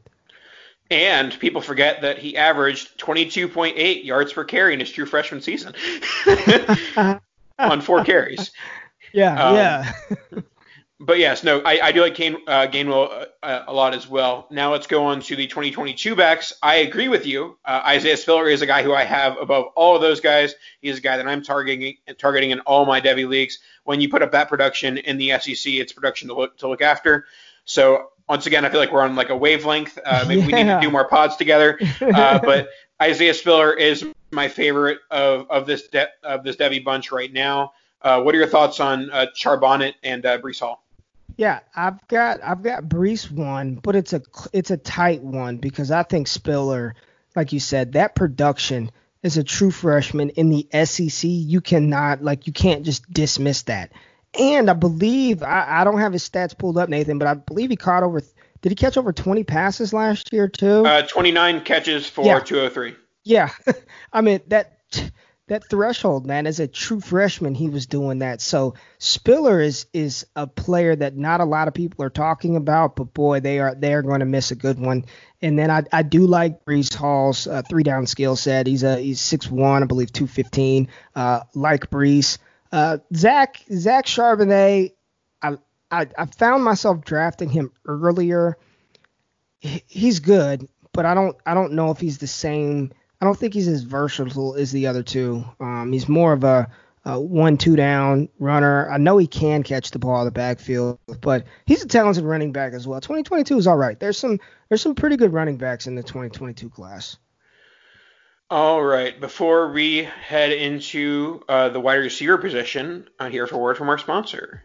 [0.90, 5.74] And people forget that he averaged 22.8 yards per carry in his true freshman season
[7.60, 8.52] on four carries.
[9.16, 9.94] Yeah, um, yeah.
[11.06, 14.48] But yes, no, I, I do like Kane, uh, Gainwell uh, a lot as well.
[14.50, 16.54] Now let's go on to the 2022 backs.
[16.64, 17.58] I agree with you.
[17.66, 20.56] Uh, Isaiah Spiller is a guy who I have above all of those guys.
[20.80, 23.60] He's a guy that I'm targeting targeting in all my Devy leagues.
[23.84, 26.82] When you put up that production in the SEC, it's production to look to look
[26.82, 27.26] after.
[27.66, 30.00] So once again, I feel like we're on like a wavelength.
[30.06, 30.48] Uh, maybe yeah.
[30.48, 31.80] we need to do more pods together.
[32.00, 32.70] Uh, but
[33.02, 37.74] Isaiah Spiller is my favorite of, of this de- of this Devy bunch right now.
[38.02, 40.83] Uh, what are your thoughts on uh, Charbonnet and uh, Breece Hall?
[41.36, 45.92] Yeah, I've got I've got Breece one, but it's a it's a tight one because
[45.92, 46.96] I think Spiller,
[47.36, 48.92] like you said, that production
[49.24, 53.92] is a true freshman in the SEC, you cannot like you can't just dismiss that.
[54.38, 57.70] And I believe I, I don't have his stats pulled up, Nathan, but I believe
[57.70, 58.22] he caught over.
[58.62, 60.86] Did he catch over 20 passes last year too?
[60.86, 62.40] Uh, 29 catches for yeah.
[62.40, 62.96] 203.
[63.24, 63.50] Yeah,
[64.14, 64.80] I mean that
[65.54, 66.48] that threshold, man.
[66.48, 68.42] As a true freshman, he was doing that.
[68.42, 72.96] So Spiller is is a player that not a lot of people are talking about,
[72.96, 75.06] but boy, they are they are going to miss a good one.
[75.42, 78.66] And then I, I do like Breece Hall's uh, three down skill set.
[78.66, 80.88] He's a he's six one, I believe two fifteen.
[81.16, 82.40] Uh, like Breece,
[82.72, 84.94] uh, Zach Zach Charbonnet,
[85.42, 85.58] I,
[85.92, 88.58] I I found myself drafting him earlier.
[89.60, 92.92] He's good, but I don't I don't know if he's the same
[93.24, 95.46] I don't think he's as versatile as the other two.
[95.62, 96.70] Um, he's more of a,
[97.06, 98.92] a one two down runner.
[98.92, 102.52] I know he can catch the ball in the backfield, but he's a talented running
[102.52, 103.00] back as well.
[103.00, 103.98] 2022 is all right.
[103.98, 107.16] There's some there's some pretty good running backs in the 2022 class.
[108.50, 109.18] All right.
[109.18, 113.98] Before we head into uh, the wide receiver position, I hear a word from our
[113.98, 114.64] sponsor.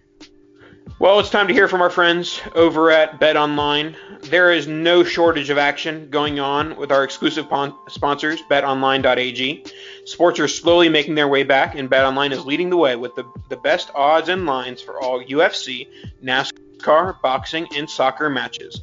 [0.98, 3.94] Well, it's time to hear from our friends over at Bet Online.
[4.22, 9.64] There is no shortage of action going on with our exclusive pon- sponsors, betonline.ag.
[10.06, 13.14] Sports are slowly making their way back, and Bet Online is leading the way with
[13.14, 15.86] the, the best odds and lines for all UFC,
[16.24, 18.80] NASCAR, boxing, and soccer matches.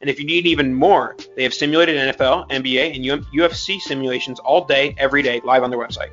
[0.00, 4.64] And if you need even more, they have simulated NFL, NBA, and UFC simulations all
[4.64, 6.10] day, every day, live on their website.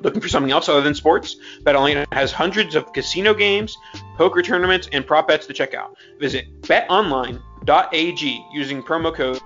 [0.00, 1.36] Looking for something else other than sports?
[1.62, 3.76] BetOnline has hundreds of casino games,
[4.16, 5.96] poker tournaments, and prop bets to check out.
[6.20, 9.40] Visit betonline.ag using promo code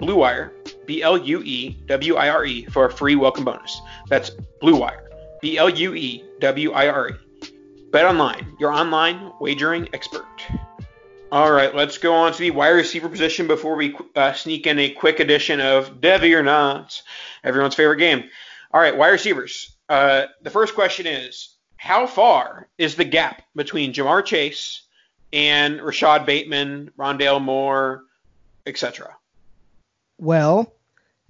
[0.00, 3.80] BLUEWIRE, B L U E W I R E, for a free welcome bonus.
[4.08, 4.30] That's
[4.62, 5.08] BLUEWIRE,
[5.40, 7.12] B L U E W I R E.
[7.90, 10.26] BetOnline, your online wagering expert.
[11.32, 14.78] All right, let's go on to the wide receiver position before we uh, sneak in
[14.78, 17.02] a quick edition of Devy or Not,
[17.44, 18.24] everyone's favorite game.
[18.72, 19.76] All right, wide receivers.
[19.88, 24.82] Uh, the first question is how far is the gap between Ja'Marr Chase
[25.32, 28.04] and Rashod Bateman, Rondale Moore,
[28.66, 29.16] etc.?
[30.18, 30.72] Well,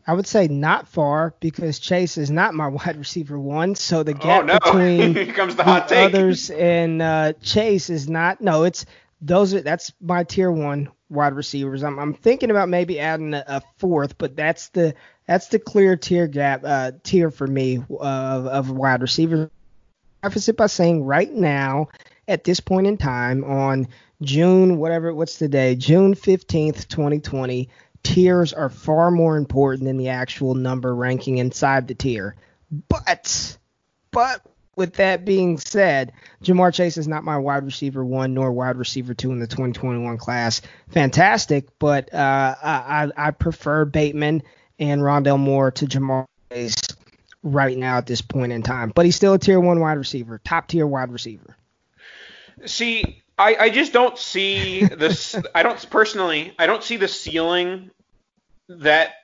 [0.06, 3.74] I would say not far because Chase is not my wide receiver one.
[3.74, 4.58] So the gap oh, no.
[4.64, 8.40] between the others and uh, Chase is not.
[8.40, 8.86] No, it's
[9.20, 11.82] those are that's my tier one wide receivers.
[11.82, 14.94] I'm, I'm thinking about maybe adding a, a fourth, but that's the
[15.26, 19.50] that's the clear tier gap uh, tier for me of, of wide receivers.
[20.22, 21.88] Preface it by saying right now,
[22.26, 23.88] at this point in time, on
[24.20, 27.68] June whatever what's the day, June fifteenth, twenty twenty,
[28.02, 32.34] tiers are far more important than the actual number ranking inside the tier.
[32.88, 33.56] But
[34.10, 34.42] but
[34.78, 36.12] with that being said,
[36.42, 40.16] Ja'Marr Chase is not my wide receiver one nor wide receiver two in the 2021
[40.18, 40.62] class.
[40.90, 44.44] Fantastic, but uh, I, I prefer Bateman
[44.78, 46.76] and Rondale Moore to Ja'Marr Chase
[47.42, 48.92] right now at this point in time.
[48.94, 51.56] But he's still a tier one wide receiver, top tier wide receiver.
[52.64, 55.36] See, I, I just don't see this.
[55.54, 56.54] I don't personally.
[56.56, 57.90] I don't see the ceiling
[58.68, 59.14] that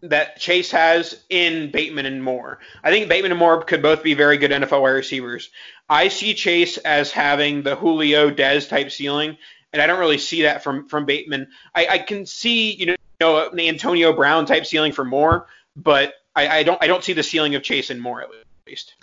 [0.00, 2.58] that Chase has in Bateman and Moore.
[2.82, 5.50] I think Bateman and Moore could both be very good NFL wide receivers.
[5.88, 9.36] I see Chase as having the Julio Dez type ceiling,
[9.72, 11.48] and I don't really see that from from Bateman.
[11.74, 15.46] I, I can see you know, you know the Antonio Brown type ceiling for Moore,
[15.74, 18.28] but I, I don't I don't see the ceiling of Chase and Moore at
[18.66, 18.94] least.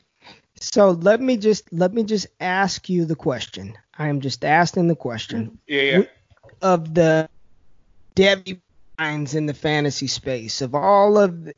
[0.62, 3.76] So let me just let me just ask you the question.
[3.98, 5.60] I am just asking the question.
[5.68, 6.04] Yeah, yeah.
[6.62, 7.30] Of the
[8.98, 11.52] Devy in the fantasy space of all of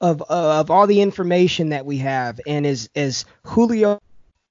[0.00, 4.00] of uh, of all the information that we have, and as as Julio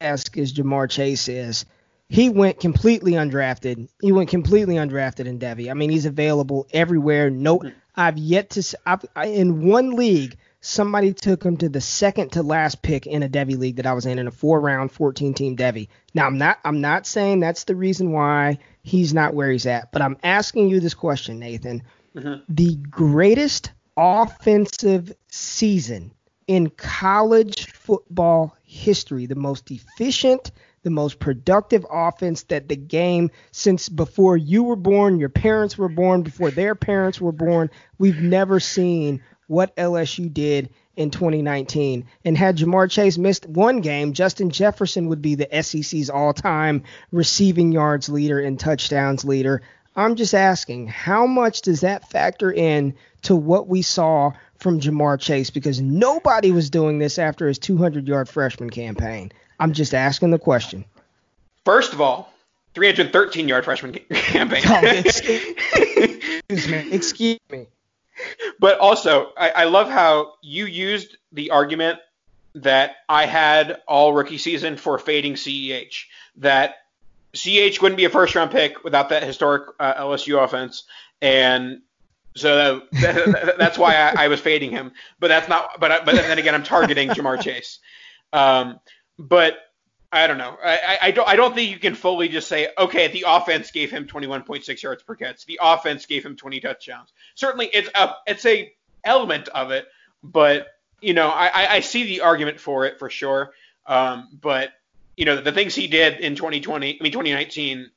[0.02, 1.66] esque as Ja'Marr Chase is,
[2.10, 3.88] he went completely undrafted.
[4.02, 5.70] He went completely undrafted in Devy.
[5.70, 7.30] I mean, he's available everywhere.
[7.30, 7.62] No,
[7.96, 8.78] I've yet to.
[8.86, 13.22] I've, I, in one league, somebody took him to the second to last pick in
[13.22, 15.90] a Devy league that I was in in a four round 14 team Devy.
[16.16, 19.92] Now I'm not I'm not saying that's the reason why he's not where he's at,
[19.92, 21.84] but I'm asking you this question, Nathan
[22.16, 22.42] mm-hmm.
[22.50, 26.12] the greatest offensive season
[26.48, 30.52] in college football history, the most efficient,
[30.84, 35.90] the most productive offense that the game since before you were born, your parents were
[35.90, 42.06] born, before their parents were born, we've never seen what LSU did in 2019.
[42.24, 47.72] And had Ja'Marr Chase missed one game, Justin Jefferson would be the SEC's all-time receiving
[47.72, 49.62] yards leader and touchdowns leader.
[49.96, 55.20] I'm just asking, how much does that factor in to what we saw from Ja'Marr
[55.20, 55.50] Chase?
[55.50, 59.32] Because nobody was doing this after his 200 yard freshman campaign.
[59.60, 60.86] I'm just asking the question.
[61.64, 62.32] First of all,
[62.74, 64.64] 313 yard freshman campaign.
[64.66, 66.92] Oh, excuse me.
[66.92, 67.68] Excuse me.
[68.60, 72.00] But also, I, I love how you used the argument
[72.56, 76.06] that I had all rookie season for fading CEH.
[76.38, 76.76] That
[77.36, 80.84] CH wouldn't be a first round pick without that historic uh, LSU offense,
[81.22, 81.82] and
[82.36, 82.92] so that,
[83.46, 84.92] that, that's why I, I, was fading him.
[85.20, 85.80] But that's not.
[85.80, 87.80] But but then again, I'm targeting Ja'Marr Chase.
[88.34, 88.80] Um,
[89.18, 89.58] but
[90.12, 90.58] I don't know.
[90.64, 93.92] I, I, don't I don't think you can fully just say okay the offense gave
[93.92, 95.46] him 21.6 yards per catch.
[95.46, 97.14] The offense gave him 20 touchdowns.
[97.36, 99.88] Certainly it's a it's a element of it,
[100.24, 100.68] but
[101.02, 103.52] you know I, I see the argument for it for sure.
[103.86, 104.72] Um, but
[105.18, 107.92] you know the things he did in 2020 I mean 2019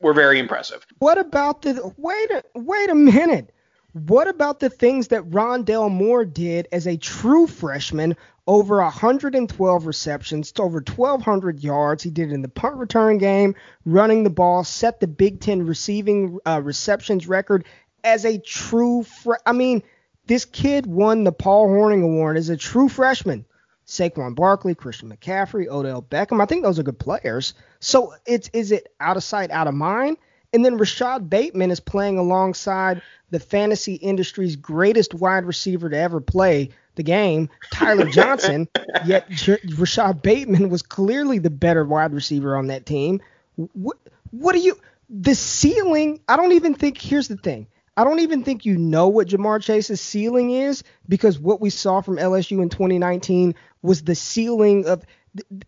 [0.00, 0.84] were very impressive.
[0.98, 3.52] What about the wait a wait a minute?
[3.92, 8.16] What about the things that Rondale Moore did as a true freshman?
[8.46, 12.02] Over 112 receptions, over 1,200 yards.
[12.02, 13.54] He did it in the punt return game,
[13.84, 17.64] running the ball, set the Big Ten receiving uh, receptions record
[18.02, 19.04] as a true.
[19.04, 19.84] Fre- I mean,
[20.26, 23.44] this kid won the Paul Hornung Award as a true freshman.
[23.90, 26.40] Saquon Barkley, Christian McCaffrey, Odell Beckham.
[26.40, 27.54] I think those are good players.
[27.80, 30.16] So it's is it out of sight, out of mind?
[30.52, 36.20] And then Rashod Bateman is playing alongside the fantasy industry's greatest wide receiver to ever
[36.20, 38.68] play the game, Tyler Johnson.
[39.04, 39.28] yet
[39.76, 43.20] Rashod Bateman was clearly the better wide receiver on that team.
[43.56, 43.98] What
[44.30, 46.20] what do you the ceiling?
[46.28, 47.66] I don't even think here's the thing.
[48.00, 52.00] I don't even think you know what Ja'Marr Chase's ceiling is because what we saw
[52.00, 55.04] from LSU in 2019 was the ceiling of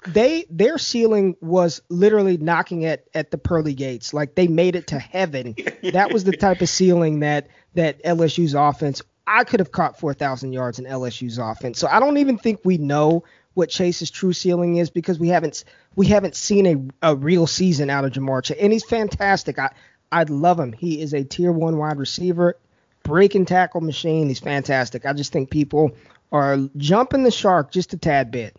[0.09, 4.14] they their ceiling was literally knocking at at the pearly gates.
[4.14, 5.55] Like they made it to heaven.
[5.92, 10.55] That was the type of ceiling that that LSU's offense I could have caught 4000
[10.55, 11.79] yards in LSU's offense.
[11.79, 15.64] So I don't even think we know what Chase's true ceiling is because we haven't
[15.97, 16.66] we haven't seen
[17.03, 18.57] a, a real season out of Ja'Marr Chase.
[18.59, 19.59] And he's fantastic.
[19.59, 19.75] I
[20.12, 22.57] I'd love him he is a tier 1 wide receiver
[23.03, 25.92] breaking tackle machine he's fantastic I just think people
[26.31, 28.57] are jumping the shark just a tad bit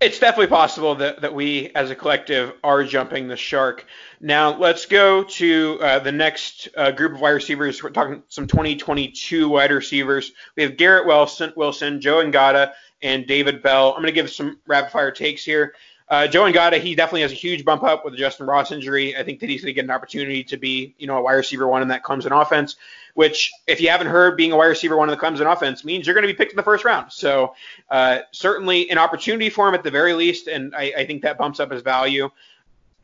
[0.00, 3.86] it's definitely possible that, that we as a collective are jumping the shark.
[4.20, 7.82] Now, let's go to uh, the next uh, group of wide receivers.
[7.82, 10.32] We're talking some 2022 wide receivers.
[10.54, 13.90] We have Garrett Wilson, Wilson Joe Ngata, and David Bell.
[13.90, 15.74] I'm going to give some rapid fire takes here.
[16.08, 19.16] Uh, Joe Ngata, he definitely has a huge bump up with the Justin Ross injury.
[19.16, 21.34] I think that he's going to get an opportunity to be, you know, a wide
[21.34, 22.76] receiver one in that Clemson offense,
[23.14, 26.06] which, if you haven't heard, being a wide receiver one in the Clemson offense means
[26.06, 27.10] you're going to be picked in the first round.
[27.10, 27.54] So
[27.90, 31.38] uh, certainly an opportunity for him at the very least, and I, I, think that
[31.38, 32.30] bumps up his value.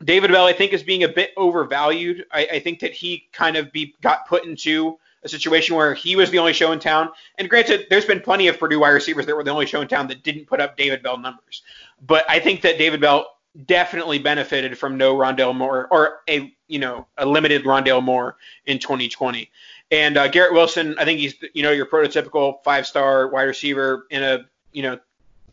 [0.01, 2.25] David Bell, I think, is being a bit overvalued.
[2.31, 6.15] I, I think that he kind of be got put into a situation where he
[6.15, 7.09] was the only show in town.
[7.37, 9.87] And granted, there's been plenty of Purdue wide receivers that were the only show in
[9.87, 11.63] town that didn't put up David Bell numbers.
[12.05, 13.27] But I think that David Bell
[13.65, 18.79] definitely benefited from no Rondale Moore or a you know a limited Rondale Moore in
[18.79, 19.49] 2020.
[19.91, 24.23] And uh, Garrett Wilson, I think he's you know your prototypical five-star wide receiver in
[24.23, 24.39] a
[24.71, 24.99] you know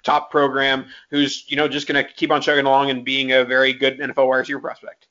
[0.02, 3.44] top program who's you know just going to keep on chugging along and being a
[3.44, 5.06] very good NFL wide receiver prospect.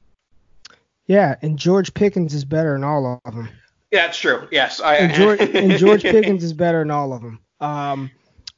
[1.06, 3.50] Yeah, and George Pickens is better than all of them.
[3.92, 4.48] Yeah, that's true.
[4.52, 7.40] Yes, I, and, George, and George Pickens is better than all of them.
[7.60, 8.12] Um,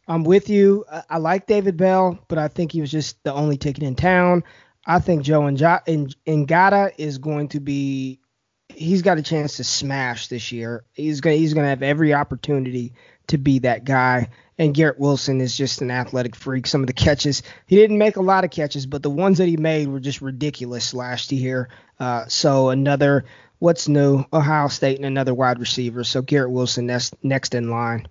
[0.08, 0.86] I'm with you.
[0.92, 3.96] I, I, like David Bell, but I think he was just the only ticket in
[3.96, 4.44] town.
[4.86, 8.20] I think Joe and Ngata is going to be.
[8.74, 10.86] He's got a chance to smash this year.
[10.94, 12.94] He's gonna He's going to have every opportunity
[13.32, 14.30] to be that guy.
[14.58, 16.68] And Garrett Wilson is just an athletic freak.
[16.68, 19.48] Some of the catches he didn't make a lot of catches, but the ones that
[19.48, 21.70] he made were just ridiculous last year.
[22.00, 23.26] Uh, so another
[23.60, 24.24] what's new?
[24.32, 26.04] Ohio State and another wide receiver.
[26.04, 28.08] So Garrett Wilson next next in line.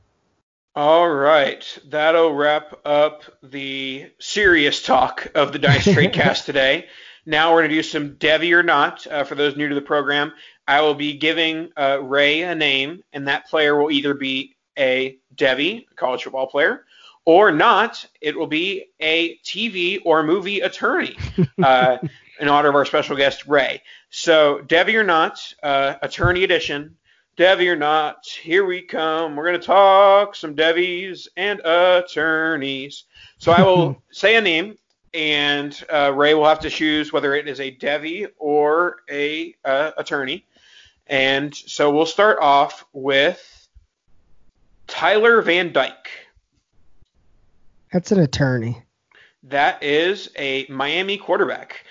[0.74, 6.86] All right, that'll wrap up the serious talk of the Dice Trade Cast today.
[7.26, 9.06] Now we're going to do some Devy or not.
[9.06, 10.32] Uh, for those new to the program,
[10.66, 15.18] I will be giving uh, Ray a name, and that player will either be a
[15.36, 16.86] Devy, a college football player,
[17.24, 18.04] or not.
[18.20, 21.16] It will be a TV or movie attorney.
[21.62, 21.98] Uh,
[22.40, 23.82] in honor of our special guest Ray.
[24.08, 26.96] So, Devy or not, uh, attorney edition.
[27.36, 29.36] Devy or not, here we come.
[29.36, 33.04] We're going to talk some Devies and attorneys.
[33.38, 34.76] So, I will say a name,
[35.12, 39.92] and uh, Ray will have to choose whether it is a Devy or a uh,
[39.98, 40.46] attorney.
[41.06, 43.59] And so, we'll start off with
[44.90, 46.10] Tyler Van Dyke.
[47.92, 48.82] That's an attorney.
[49.44, 51.84] That is a Miami quarterback.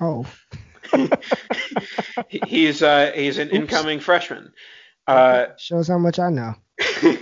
[0.00, 0.26] Oh.
[2.28, 3.56] he's uh, he's an Oops.
[3.56, 4.52] incoming freshman.
[5.06, 6.54] Uh, Shows how much I know.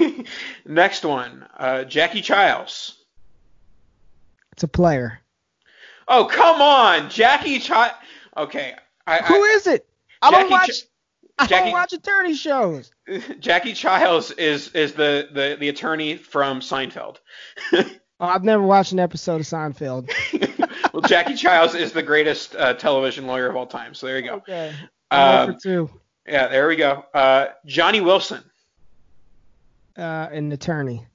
[0.66, 3.04] next one, uh, Jackie Chiles.
[4.52, 5.20] It's a player.
[6.08, 7.94] Oh come on, Jackie Chiles.
[8.36, 8.74] Okay.
[9.06, 9.86] I, Who I, is it?
[10.20, 10.70] I Jackie don't watch.
[10.70, 10.86] Ch-
[11.38, 12.92] I Jackie, don't watch attorney shows.
[13.40, 17.18] Jackie Chiles is is the, the, the attorney from Seinfeld.
[17.72, 20.10] oh, I've never watched an episode of Seinfeld.
[20.92, 23.94] well, Jackie Chiles is the greatest uh, television lawyer of all time.
[23.94, 24.34] So there you go.
[24.36, 24.74] Okay.
[25.10, 25.90] Um, two.
[26.26, 27.04] Yeah, there we go.
[27.12, 28.42] Uh, Johnny Wilson.
[29.96, 31.06] Uh, an attorney.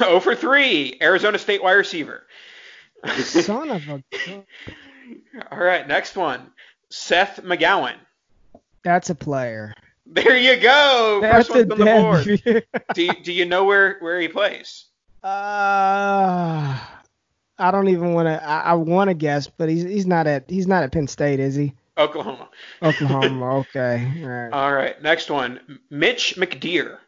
[0.00, 2.26] Oh for three, Arizona State wide receiver.
[3.22, 4.02] Son of a.
[5.52, 6.50] All right, next one.
[6.90, 7.96] Seth McGowan.
[8.86, 9.74] That's a player.
[10.06, 11.18] There you go.
[11.20, 12.84] That's First one's on the board.
[12.94, 14.84] do, you, do you know where, where he plays?
[15.24, 16.78] Uh,
[17.58, 18.48] I don't even want to.
[18.48, 21.40] I, I want to guess, but he's he's not at he's not at Penn State,
[21.40, 21.72] is he?
[21.98, 22.48] Oklahoma.
[22.80, 23.56] Oklahoma.
[23.70, 24.08] okay.
[24.22, 24.52] All right.
[24.52, 25.02] All right.
[25.02, 25.80] Next one.
[25.90, 26.98] Mitch McDeere.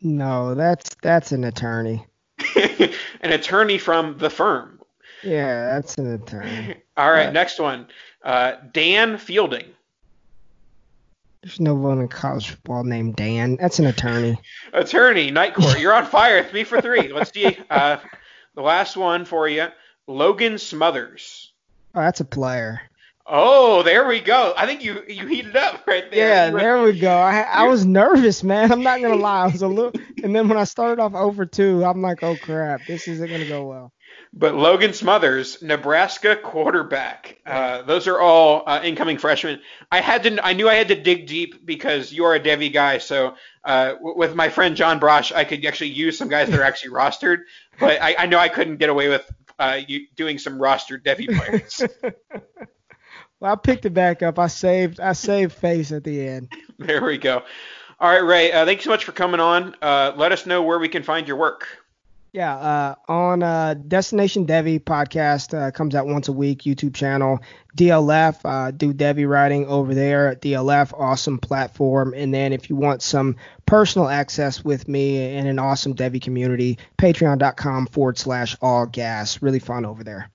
[0.00, 2.04] No, that's that's an attorney.
[2.56, 4.80] an attorney from the firm.
[5.22, 6.74] Yeah, that's an attorney.
[6.96, 7.32] All right.
[7.32, 7.86] Next one.
[8.24, 9.66] Uh, Dan Fielding.
[11.42, 13.56] There's no one in college football named Dan.
[13.56, 14.38] That's an attorney.
[14.74, 15.80] attorney, Night Court.
[15.80, 16.44] You're on fire.
[16.44, 17.12] Three for three.
[17.12, 17.56] Let's see.
[17.70, 17.96] Uh,
[18.54, 19.68] the last one for you.
[20.06, 21.52] Logan Smothers.
[21.94, 22.82] Oh, that's a player.
[23.32, 24.52] Oh, there we go.
[24.56, 26.28] I think you you heated up right there.
[26.28, 27.16] Yeah, there we go.
[27.16, 28.72] I I was nervous, man.
[28.72, 29.44] I'm not gonna lie.
[29.44, 32.36] I was a little, and then when I started off over two, I'm like, oh
[32.36, 33.92] crap, this isn't gonna go well.
[34.32, 37.38] But Logan Smothers, Nebraska quarterback.
[37.44, 39.60] Uh, those are all uh, incoming freshmen.
[39.90, 42.72] I had to, I knew I had to dig deep because you are a Devy
[42.72, 42.98] guy.
[42.98, 46.60] So uh, w- with my friend John Brosh, I could actually use some guys that
[46.60, 47.38] are actually rostered.
[47.80, 49.28] But I, I know I couldn't get away with
[49.58, 51.82] uh, you doing some rostered Devy players.
[53.40, 54.38] well, I picked it back up.
[54.38, 56.52] I saved, I saved face at the end.
[56.78, 57.42] There we go.
[57.98, 58.52] All right, Ray.
[58.52, 59.74] Uh, thanks so much for coming on.
[59.82, 61.66] Uh, let us know where we can find your work.
[62.32, 66.62] Yeah, uh, on uh, Destination Devy podcast uh, comes out once a week.
[66.62, 67.40] YouTube channel
[67.76, 70.28] DLF uh, do Devy writing over there.
[70.28, 72.14] At DLF awesome platform.
[72.14, 76.78] And then if you want some personal access with me and an awesome Devy community,
[76.98, 79.42] Patreon.com forward slash all gas.
[79.42, 80.30] Really fun over there.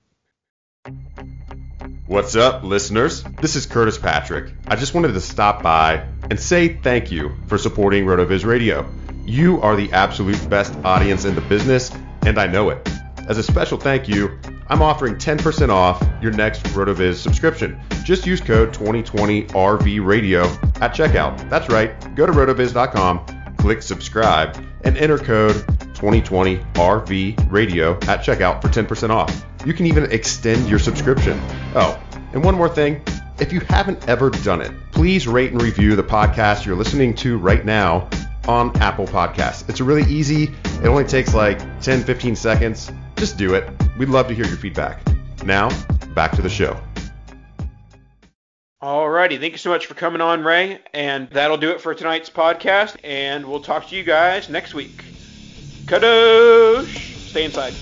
[2.07, 3.23] What's up, listeners?
[3.23, 4.53] This is Curtis Patrick.
[4.67, 8.85] I just wanted to stop by and say thank you for supporting RotoViz Radio.
[9.25, 11.91] You are the absolute best audience in the business,
[12.27, 12.87] and I know it.
[13.27, 17.81] As a special thank you, I'm offering 10% off your next RotoViz subscription.
[18.03, 20.43] Just use code 2020RV Radio
[20.79, 21.49] at checkout.
[21.49, 22.15] That's right.
[22.15, 25.55] Go to rotoviz.com, click subscribe, and enter code
[25.95, 29.43] 2020RV Radio at checkout for 10% off.
[29.65, 31.41] You can even extend your subscription.
[31.73, 31.99] Oh,
[32.33, 33.01] and one more thing.
[33.39, 37.39] If you haven't ever done it, please rate and review the podcast you're listening to
[37.39, 38.07] right now
[38.47, 39.67] on Apple Podcasts.
[39.69, 40.51] It's really easy.
[40.83, 42.91] It only takes like 10, 15 seconds.
[43.15, 43.69] Just do it.
[43.97, 45.01] We'd love to hear your feedback.
[45.43, 45.69] Now,
[46.13, 46.79] back to the show.
[48.81, 50.79] Alrighty, thank you so much for coming on, Ray.
[50.93, 52.97] And that'll do it for tonight's podcast.
[53.03, 55.03] And we'll talk to you guys next week.
[55.85, 57.29] Kadosh!
[57.29, 57.73] Stay inside.